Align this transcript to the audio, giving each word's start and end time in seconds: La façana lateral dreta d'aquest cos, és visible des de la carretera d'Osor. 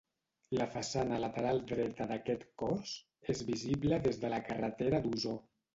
La 0.59 0.65
façana 0.75 1.19
lateral 1.25 1.61
dreta 1.73 2.09
d'aquest 2.13 2.49
cos, 2.65 2.97
és 3.35 3.47
visible 3.53 4.05
des 4.09 4.23
de 4.27 4.35
la 4.37 4.45
carretera 4.51 5.07
d'Osor. 5.07 5.43